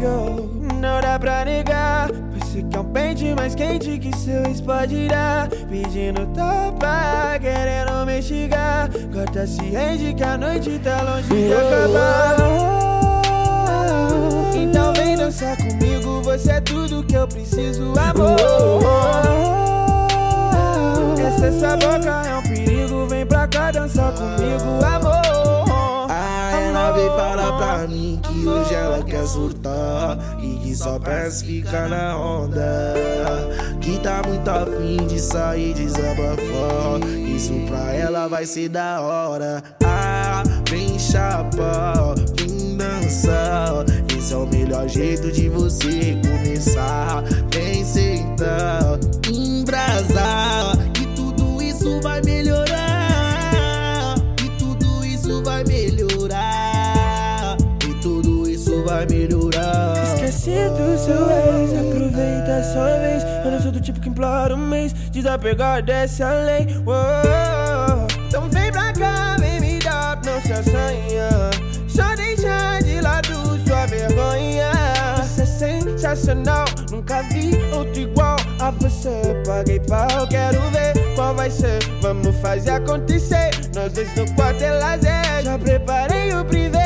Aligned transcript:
go. 0.00 0.50
Não 0.80 1.00
dá 1.00 1.18
pra 1.18 1.44
negar. 1.44 2.10
Você 2.38 2.62
quer 2.62 2.80
um 2.80 2.84
pente 2.84 3.34
mais 3.34 3.54
quente 3.54 3.98
que 3.98 4.16
seu 4.16 4.44
ex 4.44 4.60
pode 4.60 5.08
dar. 5.08 5.48
Pedindo 5.48 6.26
topa, 6.26 7.38
querendo 7.40 8.06
me 8.06 8.22
xingar. 8.22 8.88
Gota 9.12 9.46
se 9.46 9.62
rende 9.62 10.14
que 10.14 10.22
a 10.22 10.36
noite 10.36 10.78
tá 10.82 11.02
longe 11.02 11.28
de 11.28 11.52
acabar. 11.52 12.36
Então 14.54 14.92
vem 14.94 15.16
dançar 15.16 15.56
comigo, 15.56 16.22
você 16.22 16.52
é 16.52 16.60
tudo 16.60 17.02
que 17.04 17.14
eu 17.14 17.26
preciso, 17.26 17.92
amor. 17.98 18.36
Essa 21.18 21.46
essa 21.46 21.76
boca 21.76 22.22
é 22.28 22.36
um 22.36 22.42
perigo, 22.42 23.06
vem 23.06 23.26
pra 23.26 23.46
cá 23.48 23.70
dançar 23.70 24.12
comigo, 24.12 24.84
amor. 24.84 25.05
Hoje 28.56 28.74
ela 28.74 29.02
quer 29.02 29.26
surtar 29.26 30.18
E 30.42 30.56
que 30.58 30.74
só 30.74 30.98
pensa 30.98 31.44
ficar 31.44 31.88
na 31.88 32.16
onda. 32.16 32.94
Que 33.80 33.98
tá 34.00 34.22
muito 34.26 34.48
afim 34.48 35.06
de 35.06 35.20
sair 35.20 35.74
desabafar. 35.74 37.00
Isso 37.34 37.52
pra 37.66 37.92
ela 37.92 38.28
vai 38.28 38.46
ser 38.46 38.68
da 38.68 39.00
hora. 39.00 39.62
Ah, 39.84 40.42
vem 40.68 40.98
chapa, 40.98 41.85
vai 59.08 60.68
do 60.70 60.98
seu 60.98 61.30
ex, 61.30 61.72
aproveita 61.72 62.56
a 62.56 62.62
sua 62.62 62.98
vez. 62.98 63.22
Eu 63.44 63.50
não 63.50 63.60
sou 63.60 63.72
do 63.72 63.80
tipo 63.80 64.00
que 64.00 64.08
implora 64.08 64.54
um 64.54 64.58
mês, 64.58 64.92
desapegar 65.10 65.82
além. 66.22 66.66
Uou. 66.86 68.06
Então 68.26 68.48
vem 68.50 68.70
pra 68.70 68.92
cá, 68.92 69.36
vem 69.38 69.60
me 69.60 69.78
dar, 69.78 70.20
não 70.24 70.40
se 70.40 70.52
assanha. 70.52 71.28
Só 71.88 72.14
deixa 72.14 72.80
de 72.84 73.00
lado 73.00 73.28
sua 73.66 73.86
vergonha. 73.86 74.70
Você 75.16 75.42
é 75.42 75.46
sensacional, 75.46 76.64
nunca 76.90 77.22
vi 77.22 77.52
outro 77.72 78.00
igual 78.00 78.36
a 78.60 78.70
você. 78.70 79.42
Paguei 79.46 79.80
pau, 79.80 80.26
quero 80.28 80.60
ver 80.70 81.14
qual 81.14 81.34
vai 81.34 81.50
ser. 81.50 81.78
Vamos 82.00 82.36
fazer 82.36 82.70
acontecer. 82.70 83.50
Nós 83.74 83.92
dois 83.92 84.14
no 84.14 84.30
quarto 84.34 84.62
é 84.62 84.72
lazer. 84.72 85.42
Já 85.42 85.58
preparei 85.58 86.32
o 86.34 86.44
privê. 86.44 86.85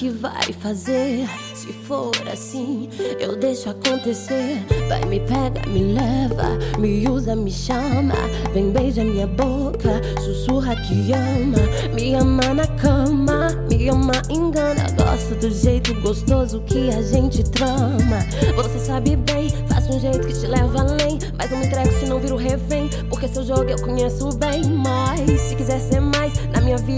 Que 0.00 0.08
vai 0.08 0.50
fazer. 0.62 1.28
Se 1.54 1.74
for 1.74 2.10
assim, 2.32 2.88
eu 3.18 3.36
deixo 3.36 3.68
acontecer. 3.68 4.64
Vai, 4.88 5.04
me 5.04 5.20
pega, 5.20 5.60
me 5.68 5.92
leva, 5.92 6.58
me 6.78 7.06
usa, 7.06 7.36
me 7.36 7.52
chama. 7.52 8.14
Vem, 8.54 8.70
beija 8.70 9.04
minha 9.04 9.26
boca, 9.26 10.00
sussurra 10.24 10.74
que 10.74 11.12
ama. 11.12 11.92
Me 11.94 12.14
ama 12.14 12.54
na 12.54 12.66
cama, 12.78 13.48
me 13.68 13.90
ama, 13.90 14.22
engana. 14.30 14.86
Gosto 14.96 15.34
do 15.34 15.50
jeito 15.50 15.92
gostoso 16.00 16.62
que 16.62 16.88
a 16.88 17.02
gente 17.02 17.44
trama. 17.50 18.20
Você 18.56 18.78
sabe 18.78 19.16
bem, 19.16 19.50
faço 19.68 19.92
um 19.92 20.00
jeito 20.00 20.26
que 20.26 20.32
te 20.32 20.46
leva 20.46 20.80
além. 20.80 21.18
Mas 21.36 21.50
não 21.50 21.58
me 21.58 21.66
entrego 21.66 21.92
se 22.00 22.06
não 22.06 22.18
viro 22.18 22.36
refém. 22.36 22.88
Porque 23.10 23.28
seu 23.28 23.44
jogo 23.44 23.68
eu 23.68 23.78
conheço 23.82 24.30
bem. 24.38 24.64
Mas 24.64 25.38
se 25.42 25.54
quiser 25.54 25.78
ser 25.78 26.00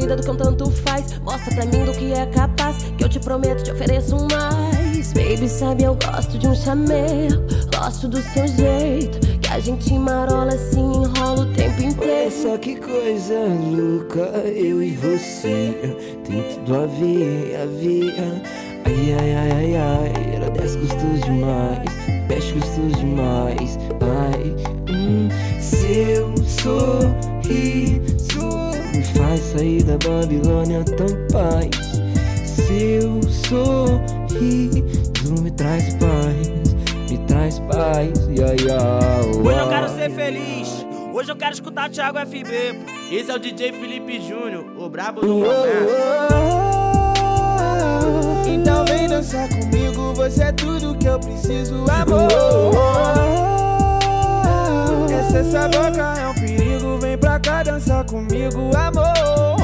vida 0.00 0.16
do 0.16 0.22
que 0.22 0.30
um 0.30 0.36
tanto 0.36 0.70
faz, 0.70 1.18
mostra 1.20 1.54
pra 1.54 1.64
mim 1.66 1.84
do 1.84 1.92
que 1.92 2.12
é 2.12 2.26
capaz. 2.26 2.76
Que 2.96 3.04
eu 3.04 3.08
te 3.08 3.20
prometo, 3.20 3.62
te 3.62 3.70
ofereço 3.70 4.16
mais. 4.30 5.12
Baby, 5.12 5.48
sabe, 5.48 5.84
eu 5.84 5.96
gosto 5.96 6.38
de 6.38 6.46
um 6.46 6.54
chamego. 6.54 7.42
Gosto 7.76 8.08
do 8.08 8.20
seu 8.22 8.46
jeito. 8.48 9.20
Que 9.40 9.48
a 9.50 9.60
gente 9.60 9.92
marola 9.94 10.54
assim, 10.54 10.80
enrola 10.80 11.42
o 11.42 11.52
tempo 11.54 11.74
Olha 11.78 11.86
inteiro. 11.86 12.30
só 12.30 12.56
que 12.56 12.76
coisa 12.76 13.34
louca, 13.70 14.20
eu 14.46 14.82
e 14.82 14.92
você 14.92 15.74
Tem 16.24 16.42
tudo 16.42 16.76
a 16.76 16.86
ver, 16.86 17.56
a 17.60 17.66
ver 17.66 18.14
Ai, 18.84 19.14
ai, 19.18 19.34
ai, 19.34 19.50
ai, 19.52 19.76
ai 19.76 20.34
Ela 20.36 20.50
desce 20.50 20.78
gostoso 20.78 21.22
demais 21.24 21.88
Mexe 22.28 22.52
gostoso 22.52 22.96
demais 22.96 23.78
da 29.84 29.98
Babilônia 29.98 30.84
tão 30.84 31.06
paz 31.32 31.70
Seu 32.44 33.22
sorriso 33.48 35.42
me 35.42 35.50
traz 35.50 35.94
paz 35.94 36.74
Me 37.10 37.18
traz 37.26 37.58
paz, 37.60 38.12
Hoje 39.44 39.58
eu 39.58 39.68
quero 39.68 39.88
ser 39.88 40.10
feliz. 40.10 40.86
Hoje 41.12 41.30
eu 41.30 41.36
quero 41.36 41.52
escutar 41.52 41.90
Thiago 41.90 42.18
FB. 42.18 42.48
Esse 43.10 43.30
é 43.30 43.34
o 43.34 43.38
DJ 43.38 43.72
Felipe 43.72 44.20
Júnior, 44.20 44.64
o 44.78 44.88
brabo 44.88 45.20
do 45.20 45.34
momento. 45.34 45.92
Então 48.46 48.84
vem 48.86 49.08
dançar 49.08 49.48
comigo, 49.48 50.14
você 50.14 50.44
é 50.44 50.52
tudo 50.52 50.96
que 50.96 51.06
eu 51.06 51.20
preciso, 51.20 51.84
amor. 51.90 52.28
Essa 55.10 55.38
essa 55.38 55.68
boca 55.68 56.14
é 56.18 56.28
um 56.28 56.34
perigo, 56.34 56.98
vem 56.98 57.18
pra 57.18 57.38
cá 57.38 57.62
dançar 57.62 58.04
comigo, 58.06 58.70
amor. 58.76 59.61